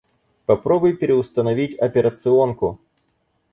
Попробуй 0.45 0.93
переустановить 0.93 1.75
операционку. 1.79 2.79